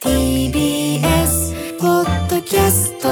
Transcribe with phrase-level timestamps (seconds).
[0.00, 3.08] TBS ポッドキャスト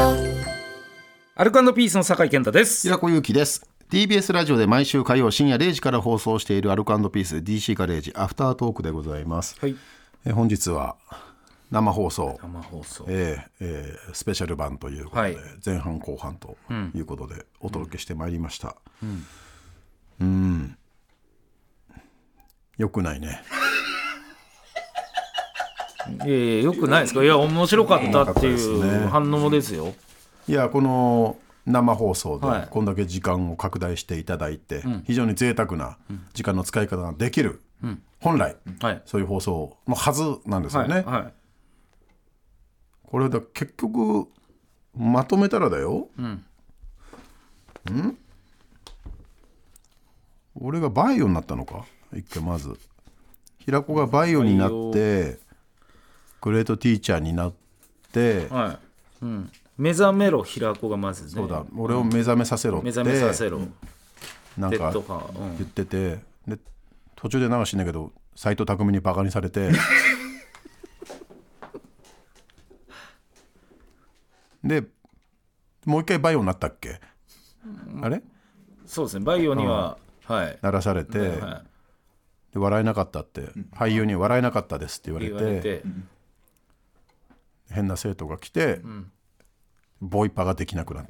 [1.34, 2.82] アルコピースの酒井健太です。
[2.86, 3.66] 平子祐希です。
[3.90, 9.74] TBS ラジオで毎週火曜深夜0時から放送しているアルコピース DC ガレージアフタートークでございます、はい。
[10.26, 10.96] え本日は
[11.70, 12.38] 生放送。
[12.42, 13.06] 生放送。
[13.09, 15.37] えーえースペシャル版ということで、はい。
[15.64, 16.59] 前半後半と
[16.95, 18.76] いうことでお届けしてまいりました。
[20.20, 20.76] うん。
[22.76, 23.42] よくないね
[26.10, 27.22] いやいや、よくないですか？
[27.22, 29.95] いや、面白かったっていう反応ですよ。
[30.46, 32.68] いやこの生放送ではい。
[32.70, 35.96] こんだけ時間を拡大していただいて、非常に贅沢な
[36.34, 37.62] 時間の使い方ができる、
[38.20, 39.02] 本来、はい。
[39.06, 40.88] そういう放送のはずなんですよはい。
[40.90, 41.32] ね、はい。
[43.04, 44.29] これだ結局
[44.96, 46.09] まとめたらだよ。
[46.18, 46.45] うん。
[50.57, 51.84] 俺がバイオになったのか？
[52.14, 52.79] 一回まず。
[53.59, 55.38] 平子がバイオになって
[56.45, 57.54] グレートティーチャーになっ
[58.12, 58.78] て、は
[59.23, 59.24] い。
[59.24, 59.50] うん。
[59.78, 61.30] 目覚めろ、平子がまずね。
[61.30, 63.60] そうだ俺を目覚めさせろって目覚めさせろ。
[64.59, 66.59] なんか言ってて、で
[67.16, 69.70] 途中で流しんだけど斎藤工にバカにされて
[74.62, 74.84] で
[75.86, 77.00] もう一回バイオになったっけ、
[78.03, 78.22] あれ？
[78.84, 79.25] そうですね。
[79.25, 80.58] バイオには、はい。
[80.60, 81.62] 鳴らされて、は
[82.53, 85.47] で笑えなかったって、俳優に笑えなかったですって言わい。
[85.54, 85.82] れて。
[87.70, 88.81] 変な生徒が来て、
[90.00, 91.04] ボイパができなくな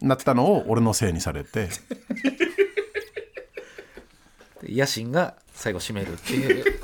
[0.00, 1.68] なったのを俺のせいにされて
[4.62, 6.64] で野心が最後締めるっていう。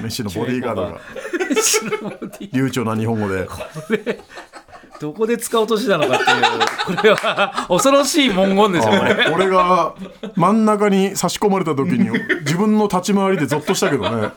[0.00, 1.00] 飯のボディーガードが
[2.52, 3.48] 流暢な日本語で
[5.00, 6.96] どこで使おうとしたのかっていう。
[6.96, 9.28] これは恐ろしい文言ですよ、これ。
[9.32, 9.94] 俺が
[10.36, 14.28] 真ん中に差し込まれた時に自分の立ち回りでゾッとしたけどね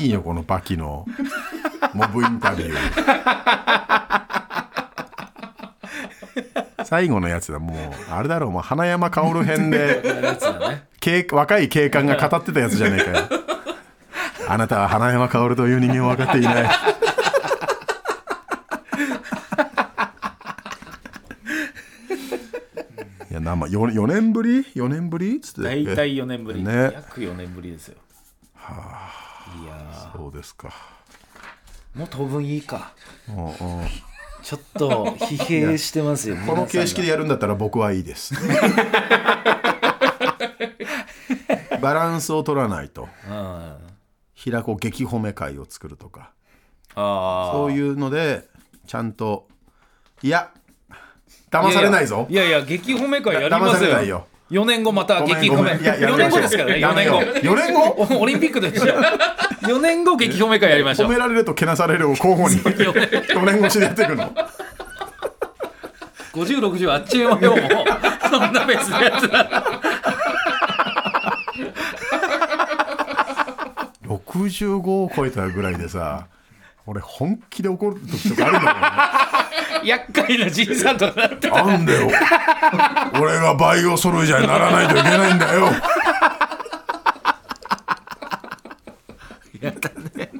[0.00, 1.04] いいよこのバキの。
[1.92, 2.76] モブインタビュー。
[6.84, 7.76] 最後のやつだもう。
[8.10, 10.02] あれだろうもう花山薫編で
[11.30, 13.26] 若い警官が語ってたやつじゃねえかよ。
[14.48, 16.64] あなたは花山薫という人間を分かっていない。
[23.30, 25.36] いや生 4, 4年ぶり？4年ぶり？
[25.36, 25.62] っつって。
[25.62, 26.64] 大体4年ぶり。
[26.64, 26.90] ね。
[26.94, 27.98] 約4年ぶりですよ。
[29.62, 30.68] いやそうですか。
[31.94, 32.92] ーもう当分いいか。
[33.28, 33.54] うんうん。
[34.42, 36.36] ちょっと疲弊してますよ。
[36.46, 38.34] この形式でやるんだったら僕はいいです。
[41.80, 43.08] バランスを取らないと。
[43.28, 43.78] あ
[44.34, 46.32] 平子激褒め会を作るとか。
[46.94, 48.48] あそういうので
[48.86, 49.48] ちゃんと
[50.22, 50.50] いや
[51.50, 52.26] 騙されないぞ。
[52.30, 55.80] いやいや激褒め会やります騙されないよよ4年後また激褒めごめん。
[55.80, 56.40] いやや4めましょう。
[56.40, 57.54] 年後ですからね4やめよう年後。
[57.54, 57.80] 4年後？
[58.16, 58.84] おオリンピックでしょ。
[59.62, 61.08] 4年後激褒め会やりましょう。
[61.08, 64.32] 褒められるとけなされるを交互に4年越しでやっていくの。
[66.32, 67.60] 5060あっちゅう間よもう
[68.30, 69.64] そんな別のやつだ
[74.04, 76.28] 65を超えたぐらいでさ
[76.86, 78.82] 俺本気で怒る時とかあるんだもん
[79.84, 82.08] ね厄介なじいさんとかなってなんだよ
[83.20, 85.66] 俺がバイオソルジャーにならないといけないんだよ。
[89.60, 90.32] やだね。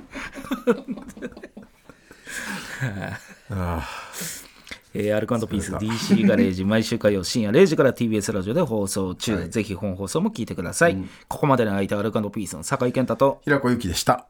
[4.93, 10.97] えー、アルコピース DC ガレージ毎週火曜深夜0時から TBS ラジオで放送中、ぜひ本放送も聞いてください、
[11.29, 13.41] ここまでの相手はアルコピースの酒井健太と。
[13.45, 14.27] 平子ゆきでした